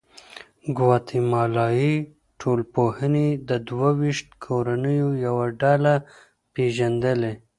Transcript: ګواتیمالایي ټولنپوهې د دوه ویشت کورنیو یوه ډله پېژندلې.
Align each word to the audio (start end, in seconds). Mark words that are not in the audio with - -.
ګواتیمالایي 0.77 1.95
ټولنپوهې 2.39 3.27
د 3.49 3.51
دوه 3.67 3.89
ویشت 3.99 4.27
کورنیو 4.45 5.09
یوه 5.25 5.45
ډله 5.61 5.93
پېژندلې. 6.53 7.33